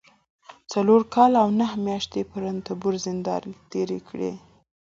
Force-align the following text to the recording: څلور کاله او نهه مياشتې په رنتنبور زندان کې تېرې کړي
څلور 0.71 1.01
کاله 1.13 1.37
او 1.43 1.49
نهه 1.59 1.75
مياشتې 1.87 2.21
په 2.29 2.35
رنتنبور 2.43 2.93
زندان 3.05 3.43
کې 3.55 3.63
تېرې 3.71 3.99
کړي 4.07 4.31